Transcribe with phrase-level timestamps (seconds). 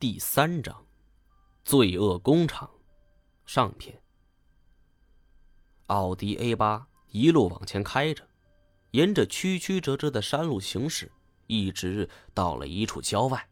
[0.00, 0.86] 第三章，
[1.64, 2.70] 罪恶工厂，
[3.44, 4.00] 上篇。
[5.86, 8.24] 奥迪 A 八一路往前开着，
[8.92, 11.10] 沿着曲曲折折的山路行驶，
[11.48, 13.48] 一直到了一处郊外。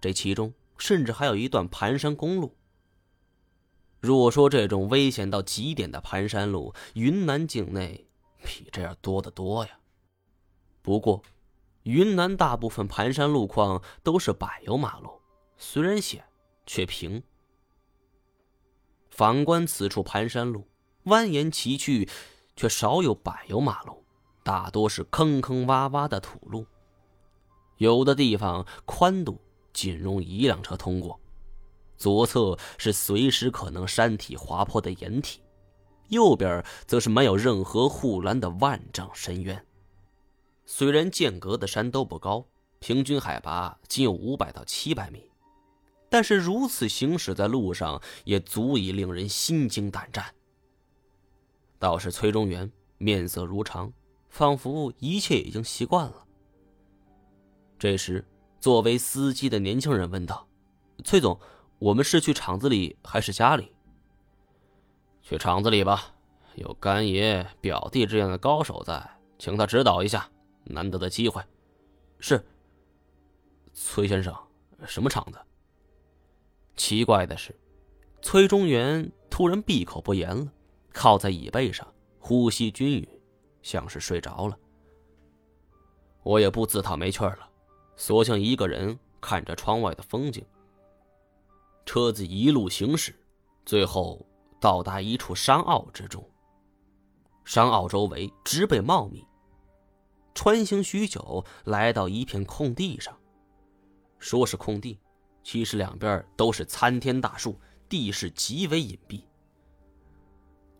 [0.00, 2.56] 这其中甚至还有一段盘山公路。
[3.98, 8.06] 若说这种危险到极点的盘山路，云南境内
[8.44, 9.80] 比这样多得多呀。
[10.82, 11.20] 不过，
[11.82, 15.17] 云南大部分盘山路况都是柏油马路。
[15.60, 16.24] 虽然险，
[16.64, 17.22] 却平。
[19.10, 20.68] 反观此处盘山路，
[21.04, 22.08] 蜿蜒崎岖，
[22.54, 24.04] 却少有柏油马路，
[24.44, 26.64] 大多是坑坑洼洼的土路。
[27.78, 29.40] 有的地方宽度
[29.72, 31.18] 仅容一辆车通过，
[31.96, 35.42] 左侧是随时可能山体滑坡的掩体，
[36.08, 39.66] 右边则是没有任何护栏的万丈深渊。
[40.66, 42.46] 虽然间隔的山都不高，
[42.78, 45.27] 平均海拔仅有五百到七百米。
[46.10, 50.24] 但是如此行驶在路上，也足以令人心惊胆战。
[51.78, 53.92] 倒是崔中原面色如常，
[54.28, 56.24] 仿佛一切已经习惯了。
[57.78, 58.26] 这时，
[58.58, 60.48] 作为司机的年轻人问道
[61.04, 61.38] ：“崔总，
[61.78, 63.72] 我们是去厂子里还是家里
[65.22, 66.14] ？”“去厂子里吧，
[66.54, 70.28] 有干爷、表弟这样的高手在，请他指导一下，
[70.64, 71.40] 难得的机会。
[72.18, 72.44] ”“是。
[73.74, 74.34] ”“崔先生，
[74.86, 75.38] 什么厂子？”
[76.78, 77.54] 奇怪的是，
[78.22, 80.50] 崔中原突然闭口不言了，
[80.92, 83.20] 靠在椅背上，呼吸均匀，
[83.62, 84.56] 像是睡着了。
[86.22, 87.50] 我也不自讨没趣了，
[87.96, 90.46] 索性一个人看着窗外的风景。
[91.84, 93.12] 车子一路行驶，
[93.66, 94.24] 最后
[94.60, 96.24] 到达一处山坳之中。
[97.44, 99.26] 山坳周围植被茂密，
[100.32, 103.18] 穿行许久，来到一片空地上。
[104.20, 105.00] 说是空地。
[105.42, 107.58] 其实两边都是参天大树，
[107.88, 109.22] 地势极为隐蔽。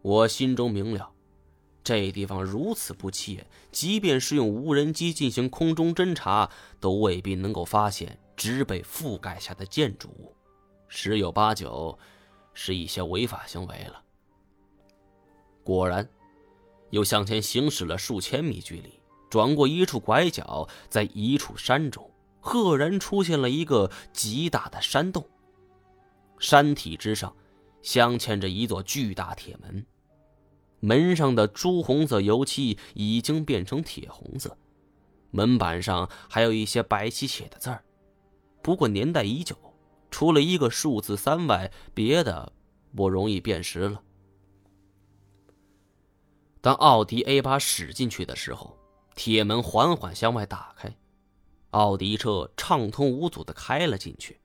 [0.03, 1.11] 我心中明了，
[1.83, 10.35] 这地方如此不起眼，即便是用无人机进行空中侦察，都未必能够发现植被覆盖下的建筑物，
[10.87, 11.99] 十有八九
[12.53, 14.03] 是一些违法行为了。
[15.65, 16.09] 果然，
[16.91, 22.09] 又向前行驶了数千米距离，转过一处拐角，在一处山中。
[22.49, 25.29] 赫然出现了一个极大的山洞，
[26.39, 27.37] 山体之上
[27.83, 29.85] 镶嵌着一座巨大铁门，
[30.81, 34.57] 门上的朱红色油漆已经变成铁红色，
[35.31, 37.85] 门板上还有一些白漆写的字儿，
[38.63, 39.55] 不过年代已久，
[40.11, 42.51] 除了一个数字三外，别的
[42.97, 44.03] 不容易辨识了。
[46.63, 48.75] 当奥迪 A 八驶进去的时候，
[49.15, 50.91] 铁门缓缓向外打开。
[51.71, 54.41] 奥迪车畅通无阻的开了进去，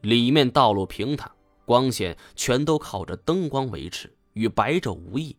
[0.00, 1.32] 里面道路平坦，
[1.64, 5.36] 光线全都靠着灯光维持，与白昼无异。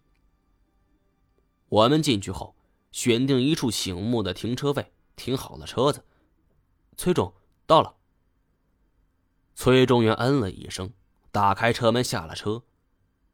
[1.69, 2.55] 我们进去后，
[2.91, 6.03] 选定一处醒目的停车位，停好了车子。
[6.97, 7.33] 崔总
[7.65, 7.95] 到了。
[9.55, 10.91] 崔中原嗯了一声，
[11.31, 12.63] 打开车门下了车，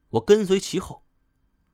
[0.09, 1.03] 我跟随其后。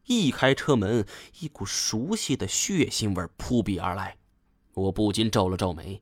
[0.06, 1.06] 一开车门，
[1.40, 4.18] 一股熟悉的血腥味扑鼻而来。
[4.76, 6.02] 我不禁皱了皱眉。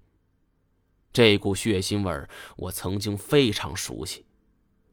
[1.13, 4.25] 这股血腥味儿，我曾经非常熟悉，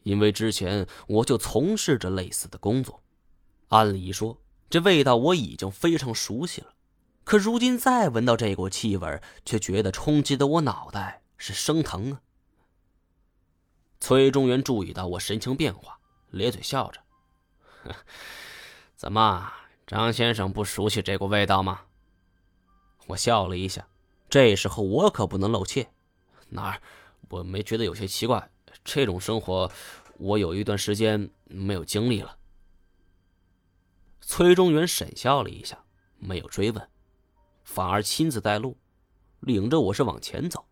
[0.03, 3.03] 因为之前我就从事着类似的工作。
[3.69, 6.75] 按理说，这味道我已经非常熟悉了，
[7.25, 12.21] 可如今再闻到这股气味，却觉得冲击的我脑袋是生疼啊！
[13.99, 17.01] 崔中原注意到我神情变化，咧嘴笑着
[18.95, 19.53] ：“怎么，
[19.87, 21.83] 张先生不熟悉这股味道吗？”
[23.07, 23.89] 我笑了一下，
[24.29, 25.89] 这时候我可不能露怯。
[26.49, 26.83] 哪儿？
[27.29, 28.51] 我没觉得有些奇怪。
[28.83, 29.71] 这种生活，
[30.19, 32.37] 我有一段时间没有经历了。
[34.21, 35.85] 崔中原沈笑了一下，
[36.19, 36.89] 没有追问，
[37.63, 38.77] 反而亲自带路，
[39.41, 40.67] 领着我是往前走。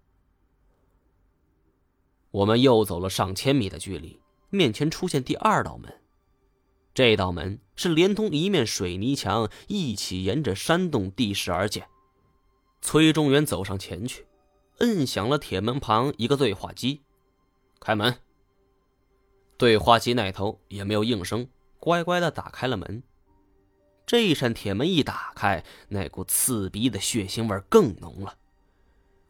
[2.31, 4.20] 我们又走了上千米的距离，
[4.50, 6.03] 面前出现第二道门。
[6.94, 11.88] 这道门是连同一面水泥墙一起沿着山洞地势而建。
[12.81, 14.27] 崔中原走上前去，
[14.79, 17.03] 摁响了铁门旁一个对话机，
[17.81, 18.17] 开门。
[19.57, 21.49] 对话机那头也没有应声，
[21.81, 23.03] 乖乖的打开了门。
[24.07, 28.39] 这一扇铁门一打开，那股刺鼻的血腥味更浓了，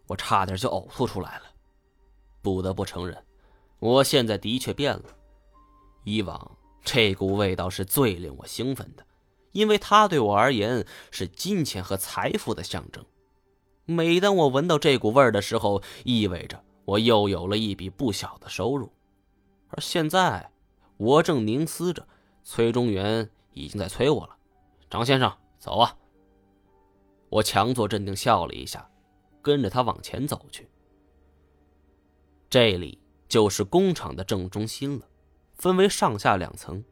[0.06, 1.44] 我差点就呕吐出来了。
[2.42, 3.24] 不得不承认，
[3.80, 5.04] 我现在的确变了。
[6.04, 9.04] 以往这股味道是最令我兴奋的，
[9.52, 13.04] 因为它对我而言是金钱和财富的象征。
[13.90, 18.92] 每当我闻到这股味儿的时候，意味着我又有了一笔不小的收入。
[19.68, 20.50] 而现在，
[20.98, 22.06] 我正凝思着，
[22.44, 24.36] 崔中原已经在催我了。
[24.90, 25.96] 张先生，走啊！
[27.30, 28.86] 我强作镇定，笑了一下，
[29.40, 30.68] 跟着他往前走去。
[32.50, 35.08] 这里就是工厂的正中心了，
[35.54, 36.84] 分为上下两层。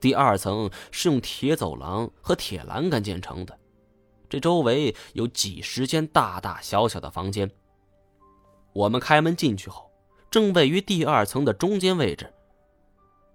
[0.00, 3.56] 第二层是用铁走廊和铁栏杆建成的，
[4.28, 7.50] 这周围有几十间大大小小的房间。
[8.72, 9.90] 我们开门进去后，
[10.30, 12.32] 正位于第二层的中间位置。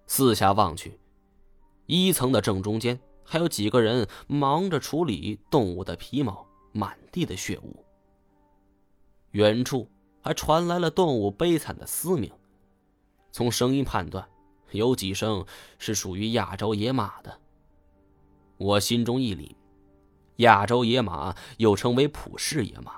[0.06, 1.00] 四下望去，
[1.86, 7.86] 一层的正中间还有几个人忙着处理动物的皮毛，满地的血污。
[9.32, 9.90] 远处
[10.22, 12.30] 还传来了动物悲惨的嘶鸣，
[13.32, 14.28] 从声音判断。
[14.72, 15.46] 有几声
[15.80, 17.40] 是属于亚洲野马的，
[18.58, 19.54] 我心中一凛。
[20.38, 22.94] 亚洲野马又称为普氏野马，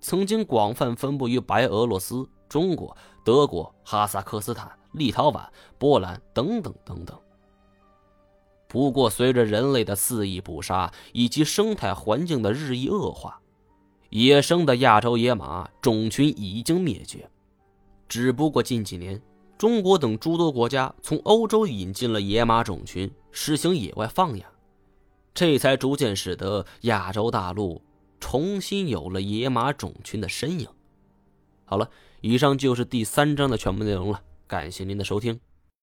[0.00, 5.46] 曾经广泛分布于白俄罗斯、中国、德国、哈萨克斯坦、立陶宛、
[5.78, 7.18] 波兰等等等等。
[8.68, 13.40] 不过，随着人类的肆意捕杀以及生态环境的日益恶化，
[14.10, 17.28] 野生的亚洲野马种群已经灭绝。
[18.08, 19.20] 只不过近几年。
[19.56, 24.48] 中国等诸多国家从欧洲引进了野马种群，实行野外放养，
[25.38, 27.80] 这才逐渐使得亚洲大陆
[28.18, 30.66] 重新有了野马种群的身影。
[31.64, 31.88] 好了，
[32.20, 35.38] 以上就是第三章的全部内容了，感谢您的收听。